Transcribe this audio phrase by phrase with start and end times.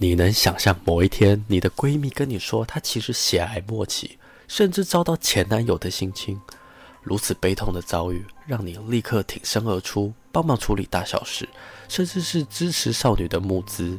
[0.00, 6.40] 你能想象某一天，你的闺蜜跟你说她其实血癌末期，甚至遭到前男友的性侵，
[7.00, 11.48] 如此悲痛的遭遇，让你立刻挺身而出，帮忙处理大小事，
[11.88, 13.96] 甚至是支持少女的募资，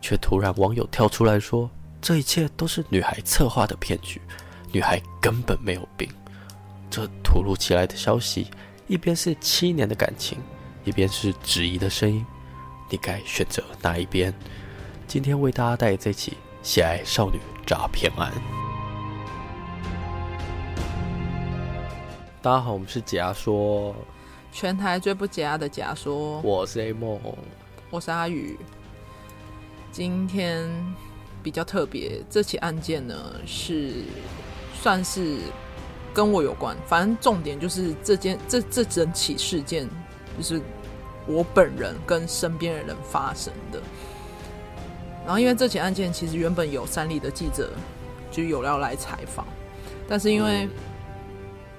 [0.00, 4.22] 却突然网友跳出来说，这一切都是女孩策划的骗局，
[4.72, 6.08] 女孩根本没有病。
[6.88, 8.46] 这突如其来的消息，
[8.86, 10.38] 一边是七年的感情，
[10.82, 12.24] 一边是质疑的声音，
[12.88, 14.32] 你该选择哪一边？
[15.06, 18.32] 今天为大家带来这起喜爱少女诈骗案。
[22.42, 23.94] 大家好，我们是解压说，
[24.50, 26.40] 全台最不解压的解压说。
[26.40, 27.20] 我是 A 梦，
[27.88, 28.58] 我是阿宇。
[29.92, 30.68] 今天
[31.40, 33.14] 比较特别，这起案件呢
[33.46, 34.02] 是
[34.74, 35.38] 算是
[36.12, 39.88] 跟我有关，反正重点就是这件这这整起事件
[40.36, 40.60] 就是
[41.28, 43.80] 我本人跟身边的人发生的。
[45.26, 47.72] 然后，因为这起案件其实原本有三立的记者
[48.30, 49.44] 就有要来采访，
[50.08, 50.68] 但是因为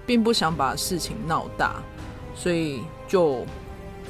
[0.06, 1.82] 并不想把事情闹大，
[2.36, 3.46] 所以就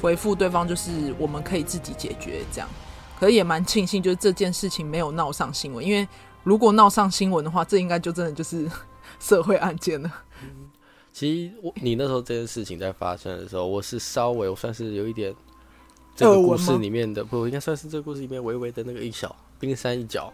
[0.02, 2.68] 回复对方就是我们可以自己解决这样。
[3.16, 6.06] 可是也蛮庆幸，就是这件事情没有闹上新闻，因为
[6.42, 8.68] 如果闹上新闻的话，这应该就真的就是
[9.20, 10.12] 社会案件了。
[10.42, 10.68] 嗯，
[11.12, 15.32] 其实我你那时候这件事情在发生的时候，我是稍微我算是有一点。
[16.18, 20.32] 这个故事里面的不应该算是这个故事里面微微的那个一小冰山一角，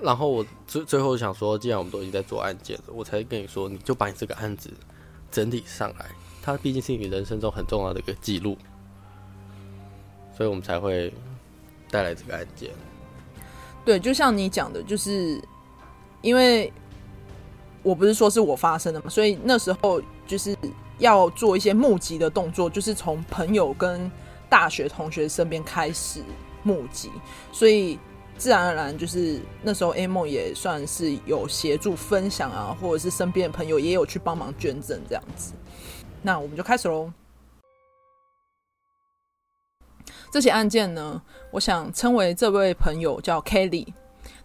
[0.00, 4.70] 然后我最最后想说，既然我们都已经在做案件了，我才跟你说，你就把你这个案子
[5.32, 6.06] 整理上来，
[6.40, 8.56] 它毕竟是你人生中很重要的一个记录，
[10.36, 11.12] 所以我们才会
[11.90, 12.70] 带来这个案件。
[13.84, 15.42] 对，就像你讲的，就是
[16.22, 16.72] 因为
[17.82, 20.56] 我不是说是我发生的嘛，所以那时候就是
[20.98, 24.08] 要做一些募集的动作，就是从朋友跟。
[24.48, 26.22] 大学同学身边开始
[26.62, 27.10] 募集，
[27.52, 27.98] 所以
[28.36, 35.52] 自然而然就是那时候 A 梦也算是有协助分享啊，或者是身边的朋友也有去帮忙捐赠这样子。
[36.22, 37.12] 那我们就开始喽。
[40.30, 43.86] 这起案件呢，我想称为这位朋友叫 Kelly。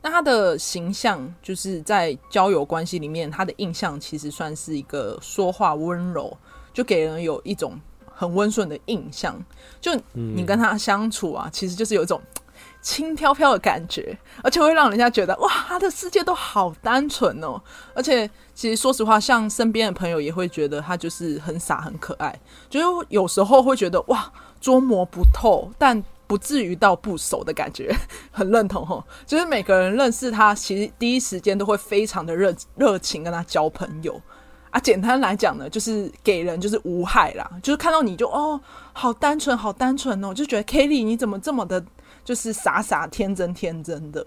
[0.02, 6.38] 那他的形象就是在交友关系里面，他的印象其实算是一个说话温柔，
[6.74, 7.80] 就给人有一种。
[8.24, 9.38] 很温顺的印象，
[9.82, 12.22] 就你跟他相处啊，嗯、其实就是有一种
[12.82, 17.62] 轻飘飘的感觉，而且会让人家觉得哇，他的世界都好单纯哦。
[17.94, 22.38] 而且其实说实话，像身边的朋友也会觉得他就是很傻很可爱，
[22.70, 27.94] 就是有时候会觉得哇，捉摸不透，但不至于到不熟的感觉，
[28.32, 29.04] 很认同哦。
[29.26, 34.22] 就是每个人认识他，其实第一时间都会非常的热热情跟他交朋友。
[34.74, 38.60] 啊，简单来讲呢，就是给人就是无害啦，就是看到你就哦，
[38.92, 41.86] 好单纯，好单纯哦，就觉得 Kelly 你怎么这么的，
[42.26, 44.26] 就是傻傻天真天真的。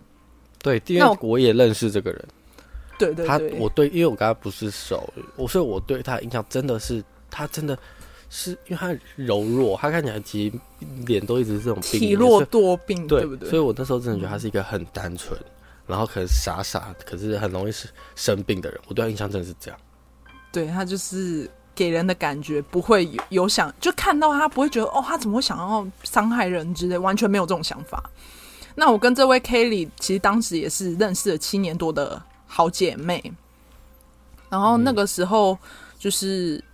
[0.62, 2.24] 对，因为我也认识这个人。
[2.96, 7.76] 对对对，他我对，因为我跟他不是熟，我所以我对他的印象真的是，他真的
[8.30, 10.56] 是因为他柔弱，他看起来其实
[11.04, 13.50] 脸都一直是这种病，体弱多病，对，不对？
[13.50, 15.44] 所以我那时候真的觉得他是一个很单纯，嗯、
[15.88, 18.80] 然后可能傻傻，可是很容易是生病的人。
[18.86, 19.80] 我对他印象真的是这样。
[20.56, 28.02] 对，他就是给人的感觉不会有有想，就看到他不会觉得哦，他怎么会想要伤害人之类，完全没有这种想法。
[28.74, 33.22] 那我跟这位 Kelly 其实当时也是认识了七年多的好姐妹，
[34.48, 35.58] 然后那个时候
[35.98, 36.64] 就是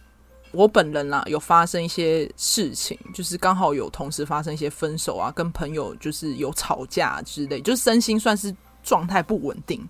[0.53, 8.54] 我本人啦，有发生一些事情，就是刚好有同时发生一些分手啊，跟朋友就是有吵架之类，就是身心算是
[8.84, 9.84] 状态不稳定。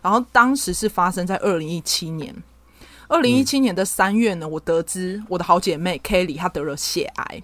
[0.00, 2.32] 然后当时是发生在二零一七年。
[3.12, 7.42] 二零一七年的三月呢，我得知我的好姐妹 Kelly 她得了血癌，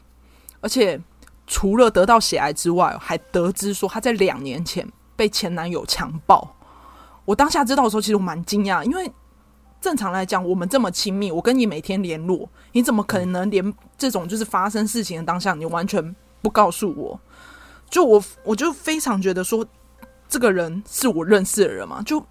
[0.62, 0.98] 而且
[1.46, 6.56] 除了得到血癌之外，还得知说她在两年前被前男友强暴。
[7.26, 9.12] 我当下知道的时候，其实我蛮惊讶，因为
[9.78, 17.20] 正常来讲，我们这么亲密，我跟你每天联络，你怎么可能连这种就是发生事情的当下，你完全不告诉我？
[17.90, 19.66] 就我我就非常觉得说，
[20.30, 22.24] 这个人是我认识的人嘛，就。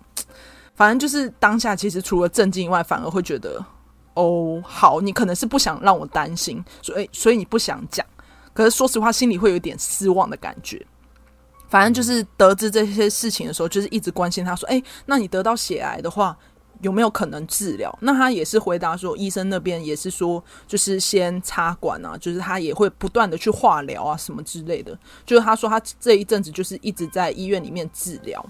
[0.77, 3.65] 反正就是当下，其实除了震惊以外，反而会觉得，
[4.13, 8.05] 哦，好，你可能是不想让我担心，所以所以你不想讲。
[8.53, 10.85] 可是说实话，心里会有点失望的感觉。
[11.67, 16.37] 反正就是得知这些事情的时候，就是一直关心他说，哎，那你得到血癌的话，
[16.81, 17.93] 有没有可能治疗？
[18.01, 24.97] 那他也是回答说，医生那边也是说，就是先插管啊，就是他也会不断的去化疗啊，什么之类的。
[25.25, 28.45] 就是他说他这一阵子就是一直在医院里面治疗。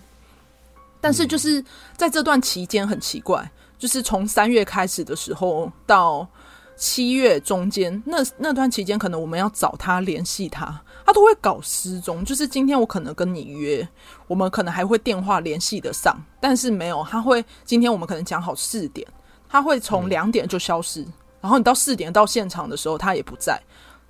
[1.07, 1.63] 但是就是
[1.95, 6.27] 在这段期间很奇怪，就是从三月开始的时候到
[6.75, 10.65] 七月中间，那那段期间可能我们要找他联系他，
[11.05, 12.25] 他都会搞失踪。
[12.25, 13.87] 就是今天我可能跟你约，
[14.27, 19.07] 我们可能还会电话联系得上，但是没有，他会今天我们可能讲好四点，
[19.47, 21.05] 他会从两点就消失，
[21.39, 23.57] 然后你到四点到现场的时候他也不在，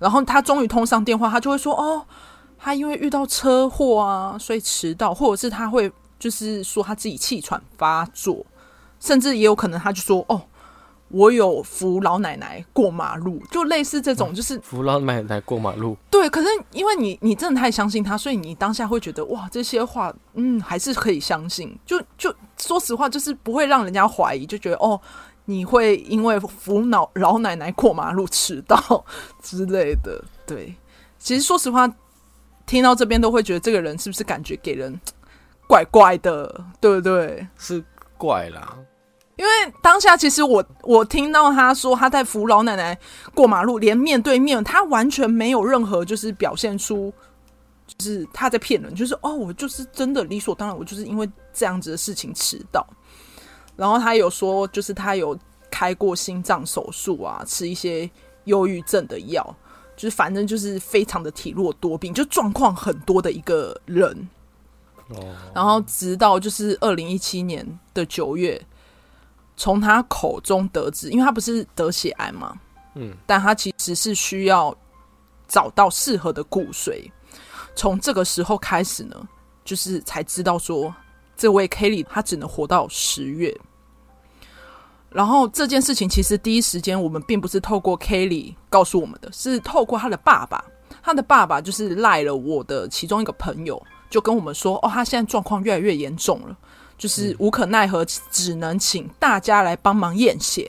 [0.00, 2.04] 然后他终于通上电话，他就会说哦，
[2.58, 8.44] 他因为遇到车祸啊，所以迟到，或者是他会就是说他自己气喘发作，
[9.00, 10.42] 甚至也有可能他就说哦。
[11.10, 15.96] 我有扶老奶奶过马路，就类似这种，就是 扶老奶奶过马路。
[16.10, 21.74] 对，可是因为你你真的太相信他，所以你当下会觉得哇，这些话嗯还是可以相信。
[21.86, 25.00] 就就说实话，就是不会让人家怀疑，就觉得哦，
[25.46, 29.02] 你会因为扶老老奶奶过马路迟到
[29.42, 30.22] 之类的。
[30.46, 30.74] 对，
[31.18, 31.90] 其实说实话，
[32.66, 35.00] 听到这边都会觉得这个人是不是感觉给人
[35.68, 37.46] 怪怪的，对不对？
[37.56, 37.84] 是
[38.16, 38.76] 怪啦。
[39.36, 39.50] 因为
[39.80, 42.98] 当下其实我我听到他说他在扶老奶奶
[43.32, 47.14] 过马路，连面对面他完全没有任何就是表现出
[47.86, 52.84] 就是他在骗人，就是哦我就是真的理所当然，我就是因为这样子的事情迟到。
[53.76, 55.38] 然后他有说就是他有
[55.70, 58.10] 开过心脏手术啊，吃一些
[58.46, 59.54] 忧郁症的药，
[59.96, 64.28] 就是反正就是非常的体弱多病，就状况很多的一个人。
[65.54, 68.60] 然后直到就是二零一七年的九月。
[69.60, 72.54] 从他口中得知，因为他不是得血癌嘛，
[72.94, 74.72] 嗯，但他其实是需要
[75.48, 77.10] 找到适合的骨髓。
[77.74, 79.16] 从这个时候开始呢，
[79.64, 80.94] 就是才知道说，
[81.36, 83.52] 这位 Kelly 他只能活到十月。
[85.10, 90.64] 然后这件事情其实第一时间我们并不是透过 Kelly 告诉我们的，是透过他的爸爸。
[91.02, 96.56] 他的爸爸就是赖了我的其中一个朋友，就跟我们说，哦，他现在状况越来越严重了。
[96.96, 100.68] 就是无可奈何，只能请大家来帮忙验血。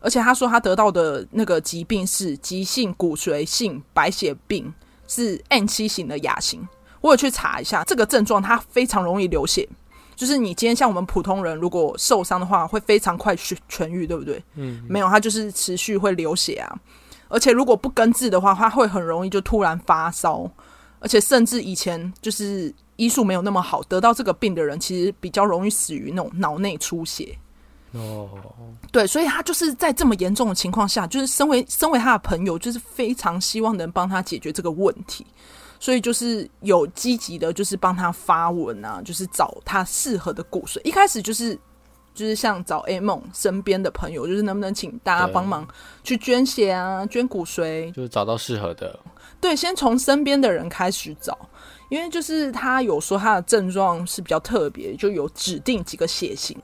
[0.00, 4.74] 而且他说他得到的那个疾病是急性骨髓性白血病，
[5.08, 6.66] 是 N 七型的亚型。
[7.00, 9.68] 我有去查一下这个症状，它非常容易流血。
[10.14, 14.42] 就是你今天像我们普通人，如果受伤的话，会非常快痊痊愈，对不对？
[14.56, 16.76] 嗯，没有，它就是持续会流血啊。
[17.28, 20.48] 而且如果不根治的话，它会很容易就突然发烧，
[21.02, 22.72] 而且甚至以前就是。
[22.96, 27.36] 医术没有那么好，得到这个病的人其实比较容易死于那种脑内出血。
[27.92, 28.28] 哦，
[28.92, 35.26] 对，所以他就是在这么严重的情况下，就是身为身为他的朋友，就是非常希望能帮他解决这个问题，
[35.80, 40.78] 所以就是有积极的，就是帮他发文啊，就是找他适合的骨髓。
[40.84, 41.58] 一开始就是
[42.14, 45.66] 就是像找 A 梦身边的朋友，就是能不能请大家帮忙
[46.04, 48.96] 去捐血啊，捐骨髓，就是找到适合的。
[49.42, 51.36] 对，先从身边的人开始找。
[51.90, 56.56] 因为就是他有说他的症状是比较特别，就有指定几个血型。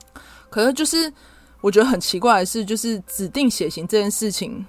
[0.49, 1.13] 可是就是
[1.61, 4.65] 我觉得很奇怪的是，就是指定血型这件事情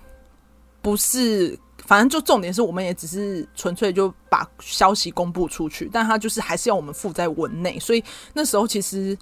[0.83, 7.79] 不是，反正就重点是我们也只是纯粹就把消息公布出去，但他就是还是要我们附在文内。
[7.81, 8.05] 所以
[8.35, 9.17] 那时候其实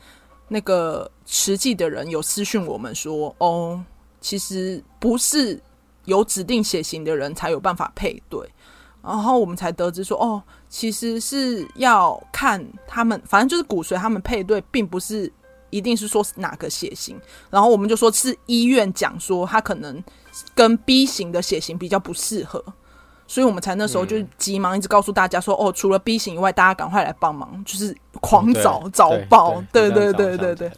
[0.48, 3.80] 那个实际的人有私讯我们说，哦，
[4.20, 5.62] 其实不是
[6.04, 8.40] 有指定血型的人才有办法配对。
[9.08, 15.32] 然后我们才得知说，哦，其实是要看他们，反正就是骨髓他们配对，并不是
[15.70, 17.18] 一定是说是哪个血型。
[17.48, 20.04] 然后我们就说是医院讲说他可能
[20.54, 22.62] 跟 B 型的血型比较不适合，
[23.26, 30.70] 所以我们才那时候就急忙一直告诉大家说，哦，除了 B 型以外，大家赶快来帮忙，就是狂找、嗯、找爆，对对对对对。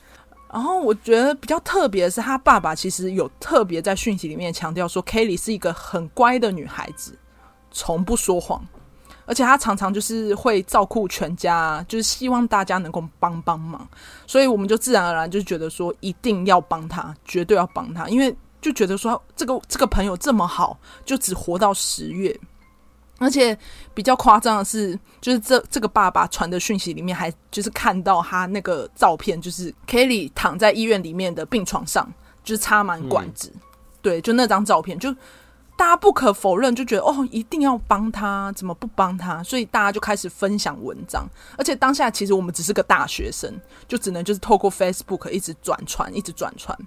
[0.53, 7.17] 然后我觉得比较特别的是，他爸爸其实有特别在讯息里面强调说，Kelly 是一个很乖的女孩子。
[7.71, 8.61] 从不说谎，
[9.27, 13.89] 而且他常常就是会照顾全家，就是希望大家能够帮帮忙，
[14.27, 22.37] 所以我们就自然而然就觉得说一定要帮他，绝对要帮他，因为就觉得说这个这个朋友这么好，就只活到十月，
[23.19, 23.57] 而且
[23.95, 32.13] 比较夸张的是，就是这这个爸爸传的讯息里面还就是看到他那个照片，就是 Kelly 躺在医院里面的病床上，
[32.43, 33.61] 就是插满管子，嗯、
[34.03, 35.15] 对，就那张照片就。
[35.81, 39.43] 大家不可否认，就觉得哦，一定要帮他，怎么不帮他？
[39.43, 43.51] 所以大家就开始分享文章，而且当下其实我们只是个大学生，
[43.89, 46.79] 就只能就是透过 Facebook 一直转传，一直转传。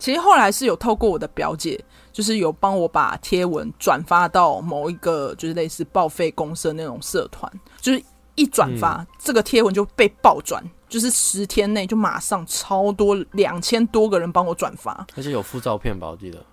[0.00, 7.48] 其实后来是有透过我的表姐，就是有帮我把贴文转发到某一个就是类似报废公社那种社团，
[7.80, 8.02] 就是
[8.34, 16.08] 一转发、嗯、这个贴文就被爆转，就是十天内就马上超多两千多个人帮我转发，而且有附照片吧？
[16.08, 16.44] 我记得，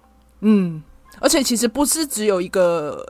[0.41, 0.83] 嗯。
[1.19, 3.05] 而且其实不是只有一个，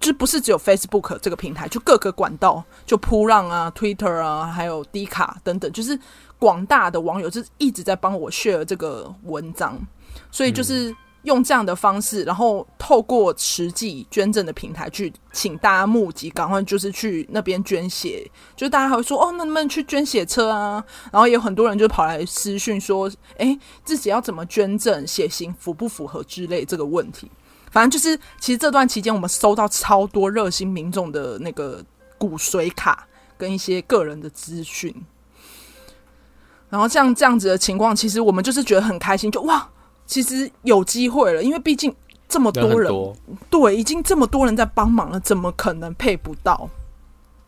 [0.00, 5.98] 就不是只有 Facebook 这个平台，就各个管道，就铺浪啊、Twitter 啊，还有 D 卡等等，就是
[6.38, 9.78] 广大的网友就是一直在帮我 share 这个文章，
[10.30, 18.26] 所以就是用这样的方式，然后透过实际捐赠的平台去请大家募集，赶快就是去那边捐血，
[18.56, 20.82] 就大家还会说哦，那能不能去捐血车啊？
[21.12, 27.30] 然后也有很多人就跑来私讯说，哎，自己要怎么捐赠，血型符不符合之类这个问题。
[27.70, 31.84] 反正就是，其实这段期间我们收到超多热心民众的那个
[32.18, 33.06] 骨髓卡
[33.38, 34.94] 跟一些个人的资讯，
[36.68, 39.68] 然后像这样子的情况，其实我们就是觉得很开心，就哇。
[40.06, 41.94] 其实有机会了，因为毕竟
[42.28, 42.92] 这么多人，
[43.48, 46.68] 对，已经这么多人在帮忙了，怎么可能配不到？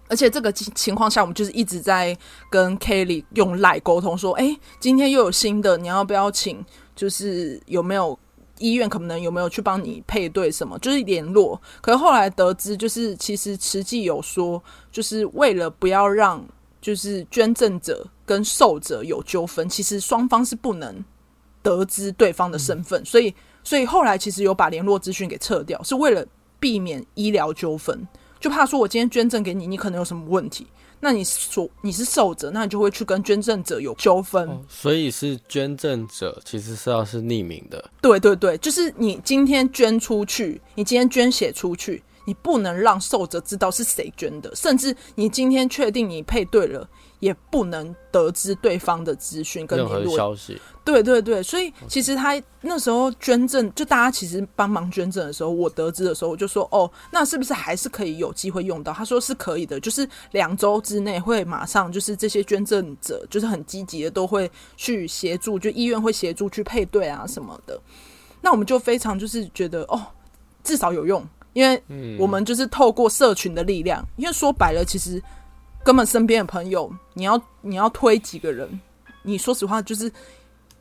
[0.06, 2.16] 而且这个情况下，我们就是一直在
[2.48, 6.64] 跟 Kelly 用赖沟通，说：“哎，今天又有新的，你要不要请？
[6.94, 8.16] 就是有没有
[8.62, 10.78] 医院可能有没有去帮你配对什么？
[10.78, 11.60] 就是联络。
[11.80, 16.42] 可是后来得知，就是其实实际有说，就是为了不要让
[16.80, 21.04] 就是捐赠者跟受者有纠纷，其实双方是不能。”
[21.64, 26.26] 得知对方的身份，所以所以后来其实有把联络资讯给撤掉，是为了
[26.58, 28.04] 避免医疗纠纷，
[28.40, 30.66] 就怕说我今天捐赠给你，你可能有什么问题，
[31.04, 34.48] 那你所你是受者，那你就会去跟捐赠者有纠纷。
[34.48, 37.90] 哦，所以是捐赠者其实是要是匿名的。
[38.00, 46.88] 对对对，就是你今天捐出去，你今天捐血出去，你不能让受者知道是谁捐的，甚至你今天确定你配对了。
[47.22, 50.60] 也不能得知对方的资讯跟联络消息。
[50.84, 67.80] 对对对，所以其实他那时候捐赠，就大家其实帮忙捐赠的时候，我得知的时候，我就说：“哦，那是不是还是可以有机会用到？”他说是可以的，就是两周之内会马上，就是这些捐赠者就是很积极的，都会去协助，就医院会协助去配对啊什么的。
[68.40, 70.04] 那我们就非常就是觉得哦，
[70.64, 71.80] 至少有用，因为
[72.18, 75.22] 我们就是透过社群的力量，因为说白了，其实。
[75.84, 78.80] 根本身边的朋友，你要你要推几个人？
[79.22, 80.10] 你说实话，就是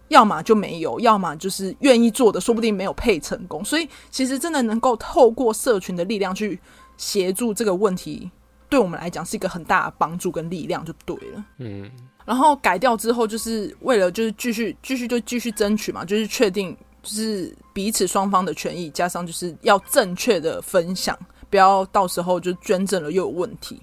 [0.08, 3.64] 要么就没有，要么就是愿意做的，说不定没有配成功。
[3.64, 6.60] 所以，其实真的能够透过社群的力量去
[6.98, 8.30] 协助这个问题，
[8.70, 11.46] 对我们来讲是一个很大的帮助跟力量，就对了。
[11.58, 11.90] 嗯。
[12.24, 21.18] 然后改掉之后，就是为了就是继续继续就继续争取嘛，就是确定就是彼此双方的权益，加上就是要正确的分享，
[21.50, 23.82] 不要到时候就捐赠了又有问题。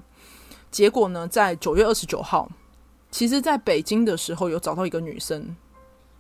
[0.70, 2.48] 结果呢，在九月二十九号，
[3.10, 5.56] 其实在北京的时候有找到一个女生。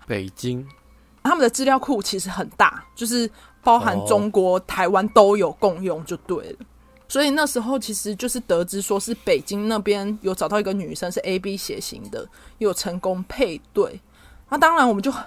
[0.06, 0.66] 北京，
[1.22, 3.30] 他们的资料库其实很大，就是
[3.62, 6.58] 包含中国、哦、台湾都有共用，就对了。
[7.06, 12.26] 所以那时候其实就是得知说是北京那边有找到一个女生是 AB 血型的，
[12.56, 14.00] 有成功配对。
[14.48, 15.18] 那当然我们就就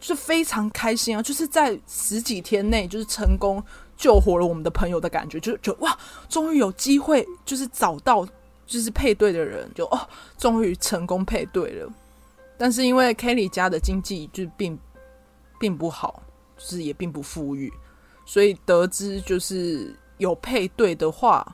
[0.00, 3.62] 是非常开心啊，就是在十几天内就是成功
[3.96, 5.94] 救活了我们的朋友的感觉，就就哇，
[6.30, 8.26] 终于有机会就是找到。
[8.70, 9.98] 就是配对的人就哦，
[10.38, 11.92] 终于成功配对了。
[12.56, 14.78] 但是因为 Kelly 家的经济就并
[15.58, 16.22] 并不好，
[16.56, 17.72] 就是也并不富裕，
[18.24, 21.44] 所以得知就是有配对的话，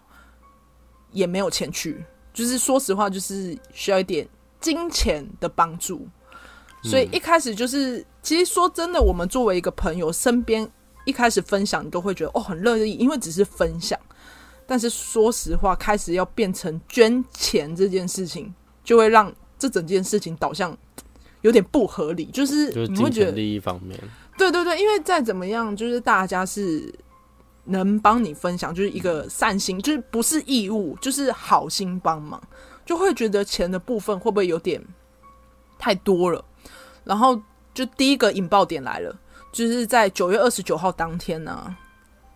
[1.12, 2.04] 也没有钱去。
[2.34, 4.28] 就是说实话，就是需要一点
[4.60, 6.06] 金钱的帮助。
[6.82, 10.70] 所以一开始就是，其实说真的，我们作为一个朋友，身边
[11.06, 13.98] 一开始分享，你都会觉得哦很乐意，因为只是分享。
[14.66, 20.76] 但是说实话，开始要变成捐钱这件事情，就会让这整件事情导向
[21.42, 22.24] 有点不合理。
[22.26, 23.96] 就是你会觉得利益方面，
[24.36, 26.92] 对对对，因为再怎么样，就是大家是
[27.64, 32.42] 能帮你分享，就是一个善心，就是不是义务，就是好心帮忙，
[32.84, 34.84] 就会觉得钱的部分会不会有点
[35.78, 36.44] 太多了？
[37.04, 37.40] 然后
[37.72, 39.16] 就第一个引爆点来了，
[39.52, 41.78] 就是在九月二十九号当天呢、啊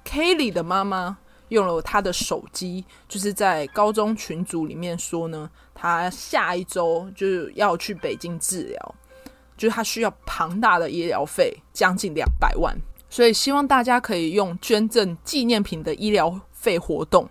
[0.04, 1.18] ，Kelly 的妈妈。
[1.50, 8.94] 用了他的手机，就是在高中群组里面说呢，他下一周就要去北京治疗，
[9.56, 12.76] 就是他需要庞大的医疗费，将近两百万，
[13.08, 17.28] 所以希望大家可以用捐赠纪念品的医疗费活动。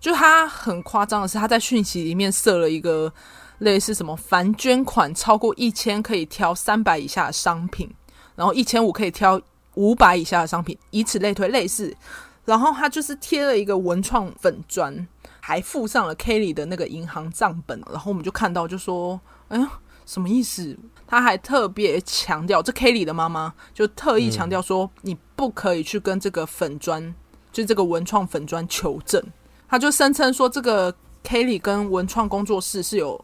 [0.00, 3.10] 就他很夸张的是，他在讯息里面设了一个
[3.58, 7.90] 类似什么，凡捐款超过一千可以挑三百以下的商品，
[8.36, 9.40] 然后一千五可以挑
[9.74, 11.96] 五百以下的商品，以此类推，类似。
[12.44, 15.06] 然后他就是贴了一个文创粉砖，
[15.40, 17.82] 还附上了 Kelly 的那个银行账本。
[17.90, 19.70] 然后我们就看到，就说：“哎呀，
[20.04, 27.14] 什么意思？”他还特别强调，这 Kelly 的妈妈就特意强调说：“你不可以去跟这个粉砖，
[27.52, 29.22] 就这个文创粉砖求证。”
[29.68, 30.92] 他就声称说，这个
[31.24, 33.22] Kelly 跟文创工作室是有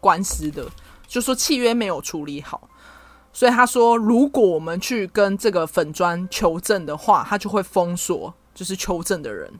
[0.00, 0.66] 官司的，
[1.06, 2.68] 就说契约没有处理好。
[3.32, 8.34] 所以他说，如果我们去跟这个粉砖求证的话，他就会封锁。
[8.54, 9.50] 就是求证的人，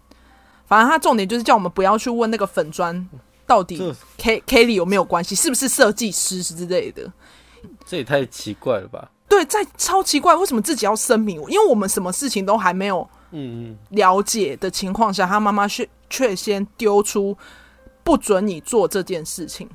[0.67, 3.09] 反正他重点就是叫我们不要去问那个粉砖
[3.47, 7.11] 到底 K Kelly 有没有关系，是不是设计师之类的。
[7.87, 9.11] 这也太奇怪了吧？
[9.29, 11.37] 对，在超奇怪，为什么自己要声明？
[11.49, 17.37] 因为我们什么事情都还没有嗯了解的情况下，他妈妈却却先丢出
[18.03, 19.69] 不准你做这件事情。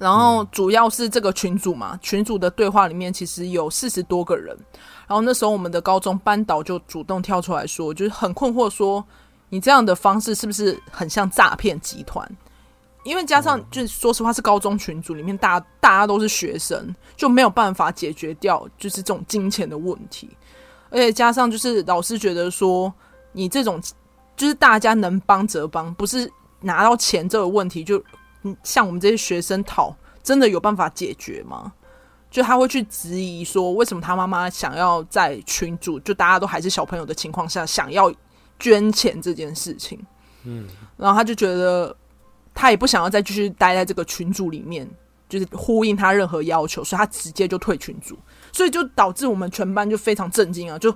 [0.00, 4.56] 然后主要是这个群组嘛，群组的对话里面其实有四十多个人。
[5.06, 9.04] 然后那时候我们的高中班导就主动跳出来说，就是很困惑，说
[9.50, 12.26] 你这样的方式是不是很像诈骗集团？
[13.04, 20.30] 因为加上就是说实话，是高中群组里面大家大家都是学生，就没有办法解决掉就是这种金钱的问题。
[20.88, 22.90] 而且加上就是老师觉得说，
[23.32, 23.78] 你这种
[24.34, 28.02] 就是大家能帮则帮，不是拿到钱这个问题就。
[28.42, 31.72] 嗯，像我们这些学生讨，真的有办法解决吗？
[32.30, 38.12] 就他会去质疑说，为什么他妈妈想要在群组，就大家都还是小朋友的情况下，想要
[38.58, 39.98] 捐钱这件事情。
[40.44, 40.66] 嗯，
[40.96, 41.94] 然后他就觉得
[42.54, 44.88] 他也不想要再继续待在这个群组里面，
[45.28, 48.16] 就是呼应他任何要求，所以他直接就退群组，
[48.52, 50.78] 所以就导致我们全班就非常震惊啊！
[50.78, 50.94] 就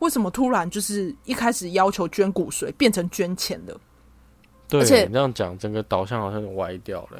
[0.00, 3.74] 为什么突然就是一开始要求捐骨髓，变成捐钱的？
[4.68, 7.18] 对，而且你这样讲，整个导向好像有歪掉了。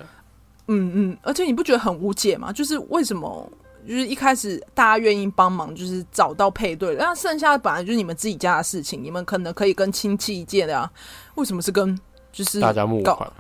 [0.69, 2.53] 嗯嗯，而且你不觉得很无解吗？
[2.53, 3.49] 就是为什么，
[3.87, 10.91] 就是一开始大家愿意帮忙，就是找到配对，那剩下的本来就是你们自己家的事情，你们可能可以跟亲戚借的啊。
[11.37, 11.97] 为什么是跟
[12.33, 13.33] 就是大家募款？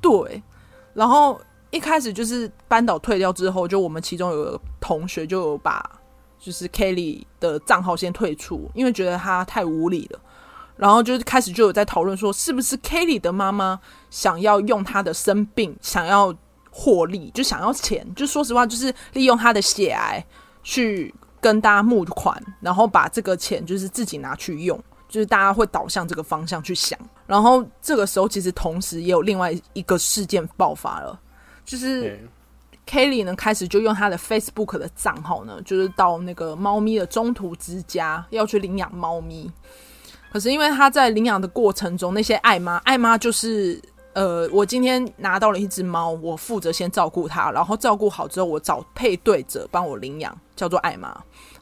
[0.00, 0.42] 对，
[0.94, 1.38] 然后
[1.70, 5.84] 一开始就是班导退掉之后，就我们其中有个同学就有把
[6.38, 10.18] 就是 Kelly 的账号先退出，因为觉得他太无理了。
[10.76, 13.78] 然后就是开始就有在讨论说，是不是 Kelly 的妈妈
[14.10, 16.34] 想要用她的生病，想要
[16.70, 18.06] 获利，就想要钱。
[18.14, 20.24] 就说实话，就是利用她的血癌
[20.62, 26.98] 去跟大家募款，然后把这个钱就是自己拿去用，就是大家会导向这个方向去想。
[27.26, 31.18] 然后这个时候，其实同时也有另外一个事件爆发了，
[31.64, 32.28] 就是
[32.86, 39.50] Kelly 呢开始就用他的 Facebook 的账号呢，就是到那个猫咪的中途之家要去领养猫咪。
[40.32, 43.78] 可是因为他在领养的过程中，那些爱妈，爱妈就是，
[44.14, 51.08] 呃，我今天拿到了一只猫，我负责先照顾它，然后照顾好之后，我找配对者帮我领养，叫做爱妈。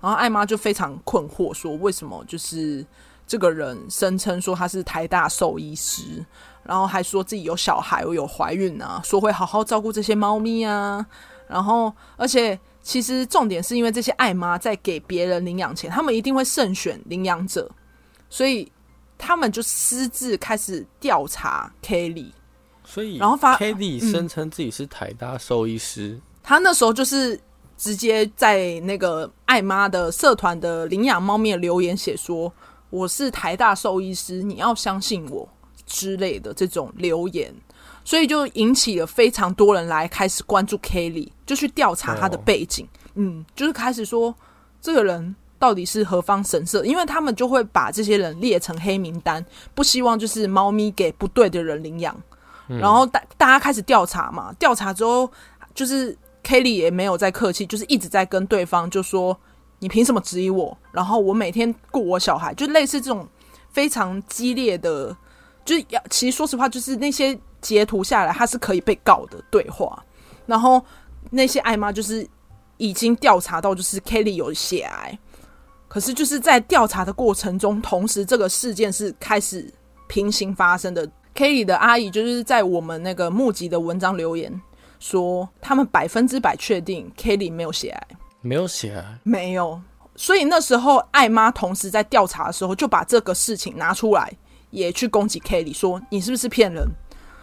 [0.01, 2.87] 然后爱妈就非常困惑，说为什么就是
[3.27, 6.25] 这个人声称说他是台大兽医师，
[6.63, 11.05] 然后还说自己有小孩，我有怀孕啊，说会好好照顾这些猫咪啊。
[11.49, 17.69] 然后而且其实重点是因为这些爱妈在给别人领养前，他们一定会慎选领养者。
[18.31, 18.71] 所以
[19.19, 22.31] 他们就私自开始调查 Kelly，
[22.85, 27.39] 所以然后发 Kelly 声称自己是台大兽医师，嗯，他那时候就是
[27.77, 32.51] 直接在那个爱妈的社团的领养猫咪的留言写说，
[32.89, 35.47] 我是台大兽医师，你要相信我
[35.85, 37.53] 之类的这种留言，
[38.05, 44.35] 所以就引起了非常多人来开始关注 Kelly，就去调查他的背景，哦，嗯，就是开始说
[44.81, 45.35] 这个人。
[45.61, 46.85] 到底是何方神圣？
[46.87, 49.45] 因为他们就会把这些人列成黑名单，
[49.75, 52.17] 不希望就是猫咪给不对的人领养。
[52.69, 55.31] 嗯、然后大大家开始调查嘛，调查之后，
[55.75, 59.39] 就是 Kelly 也没有再客气，就是一直在跟对方就说
[59.81, 63.29] ：“你凭什么质疑我？”然后我每天顾我小孩，就类似这种
[63.71, 65.15] 非常激烈的，
[65.65, 70.03] 就是要其实说实话，就是那些截图下来，他是可以被告的对话。
[70.47, 70.83] 然后
[71.29, 72.27] 那些爱妈就是
[72.79, 75.19] 已经调查到，就是 Kelly 有血癌。
[75.91, 79.69] 可是就是在调查的过程中，同时这个事件是开始
[80.07, 81.11] 平行发生的。
[81.35, 84.61] Kelly 的阿姨就是在我们那个募集的文章留言
[84.99, 88.07] 说，他们百分之百确定 Kelly 没有血癌，
[88.41, 89.81] 没有血癌，没有。
[90.15, 94.31] 所以那时候艾妈同时在调查的时候，就把这个事情拿出来，
[94.71, 96.87] 也去攻击 Kelly，说你是不是骗人？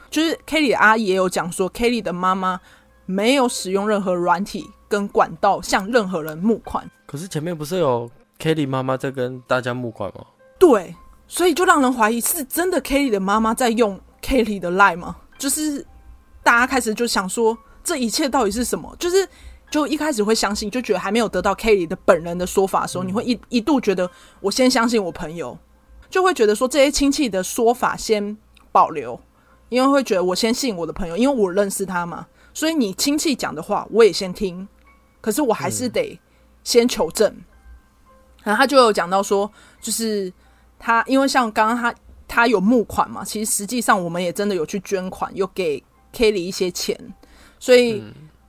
[0.10, 2.60] 就是 Kelly 的阿姨也有讲说，Kelly 的妈妈
[3.06, 6.90] 没有使用任何软体跟管道向任何人募款。
[7.06, 10.26] 可是前面不是有？Kelly 妈妈在跟大家募款吗？
[10.60, 10.96] 对，
[11.28, 15.18] 所以就让人怀疑是真的 Kelly 的妈妈在用 Kelly 的 Line 吗？
[15.38, 15.86] 就是
[16.44, 18.96] 大家开始就想说，这一切到底是什么？
[19.00, 19.28] 就是
[19.70, 25.58] 就一开始会相信，就觉得还没有得到 Kelly 的本人的说法的时候，嗯、你会一一度觉得我先相信我朋友，
[26.10, 28.38] 就会觉得说这些亲戚的说法先
[28.72, 29.20] 保留，
[29.70, 34.68] 因为会觉得我先信我的朋友，因为我认识他嘛，所以你亲戚讲的话我也先听，
[35.22, 36.20] 可是我还是得
[36.64, 37.30] 先求证。
[37.32, 37.44] 嗯
[38.48, 40.32] 然后他就有讲到说，就是
[40.80, 41.94] 他因为像刚刚他
[42.30, 45.84] 他有募款嘛，其实实际上我们也真的有去捐款，有给
[46.14, 46.98] Kelly 一些钱，
[47.60, 48.02] 所以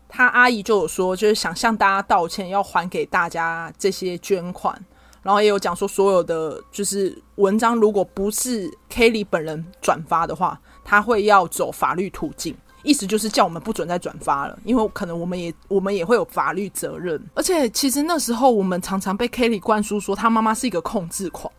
[0.08, 4.80] 他阿姨就有说，就是想向大家道歉，要还给大家这些捐款。
[5.20, 12.56] 然后也有讲说，所有的就是文章如果不是 Kelly 本人转发的话，他会要走法律途径，
[12.88, 17.22] 意思就是叫我们不准再转发了，因为可能我们也我们也会有法律责任。
[17.34, 21.52] 而且其实那时候我们常常被 Kelly 灌输说他妈妈是一个控制狂，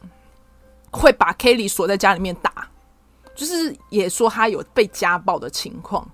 [0.92, 2.68] 会把 Kelly 锁在家里面打，
[3.36, 6.10] 就是也说他有被家暴的情况。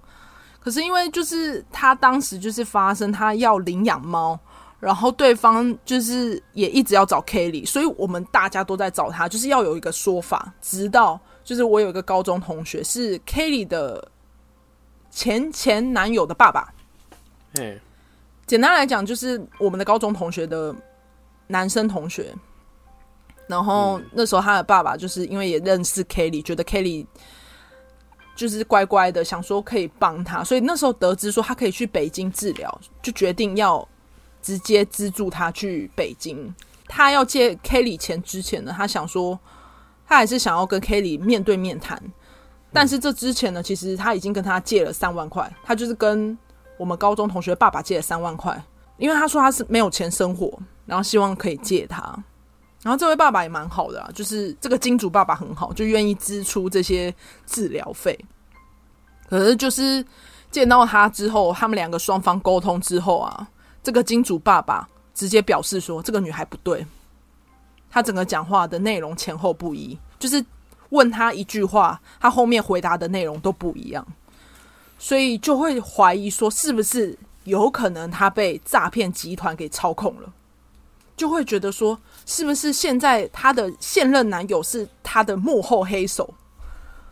[0.60, 4.38] 可是因为就是他当时就是发生他要领养猫。
[4.78, 10.54] 然后对方就是也一直要找 Kelly，所以我们大家都在找他，就是要有一个说法。
[10.62, 14.06] 直到就是我有一个高中同学是 Kelly 的
[15.16, 16.74] 前前男友的爸爸。
[17.54, 17.80] 嗯，
[18.46, 20.76] 简单来讲，就是我们的高中同学的
[21.48, 22.34] 男生同学。
[23.48, 27.06] 然后那时候他的爸爸就是因为也认识 Kelly，觉得 Kelly
[28.36, 33.88] 就是乖乖的，想说可以帮他，所以那时候得知说他可以去北京治疗，就决定要。
[34.42, 36.54] 直接资助他去北京。
[36.88, 39.40] 他要借 Kelly 钱之前呢，他想说，
[40.08, 42.00] 他还是想要跟 Kelly 面对面谈。
[42.76, 45.52] 但是这之前呢，其实他已经跟他借了三万块。
[45.64, 46.38] 他就是跟
[46.78, 48.62] 我们高中同学爸爸借了三万块，
[48.98, 50.52] 因为他说他是没有钱生活，
[50.86, 52.02] 然后希望可以借他。
[52.84, 57.12] 然后这位爸爸也蛮好的啊，就是这个金主爸爸很好，就愿意支出这些
[57.46, 58.20] 治疗费。
[59.28, 60.06] 可是就是
[60.52, 63.48] 见到他之后，他们两个双方沟通之后啊。
[63.84, 66.84] 这个金主爸爸直接表示说：“这个女孩不对，
[67.88, 70.44] 他整个讲话的内容前后不一，就是
[70.90, 74.06] 问他一句话，他后面回答的内容都不一样，
[74.98, 80.32] 所以就会怀疑说，是不是有可能他被诈骗集团给操控了？
[81.18, 86.34] 就会觉得说，是不是现在他的现任男友是他的幕后黑手？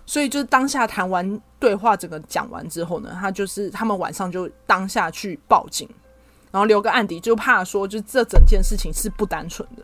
[0.05, 5.89] 所以就是当下谈完对话，整个讲完之后呢，他就是他们晚上就当下去报警。”
[6.51, 9.81] 然后留个案底，就怕说，就这整件事情是不单纯的。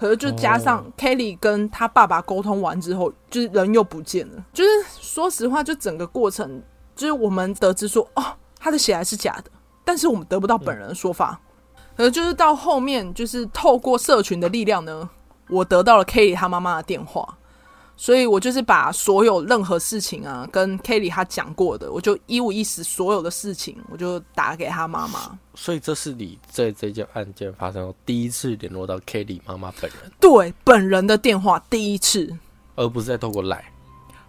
[0.00, 4.42] 可是就加上 Kelly 跟他爸爸沟通完之后，就是人又不见了。
[4.50, 6.62] 就是说实话，就整个过程，
[6.96, 8.24] 就是我们得知说，哦，
[8.58, 9.50] 他的血还是假的，
[9.84, 11.38] 但是我们得不到本人的说法。
[11.94, 15.06] 可是就是到后面，就是透过社群的力量呢，
[15.50, 17.36] 我得到了 Kelly 他妈妈的电话。
[18.00, 25.38] 所以我就是把所有任何事情啊，跟 Kelly 他讲过的，我就一五一十所有的事情，我就打给他妈妈。
[25.54, 30.10] 所以这是你在这件案件发生后第一次联络到 Kelly 妈妈本人？
[30.18, 32.34] 对，本人的电话第一次，
[32.74, 33.60] 而不是在透过 Line。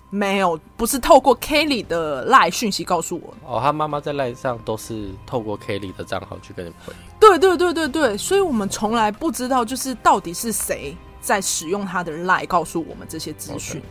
[0.09, 3.33] 没有，不是透过 Kelly 的 Line 讯息告诉我。
[3.47, 7.19] 哦，他妈妈在 Line 上都是透过 Kelly 的账号去跟你回应。
[7.21, 10.93] 对对对对对，所以我们从来不知道，就是到底是谁。
[11.21, 13.81] 在使用他的 LINE 告诉我们这些资讯.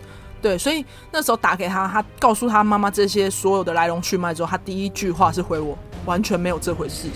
[0.43, 7.09] 对，所以那时候打给他，他告诉他妈妈这些所有的来龙去脉之后，他第一句话是回我，完全没有这回事。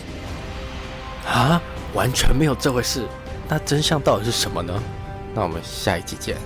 [1.27, 1.61] 啊，
[1.95, 3.07] 完全没有这回事？
[3.49, 4.73] 那真相到底是什么呢？
[5.35, 6.37] 那我们下一集见。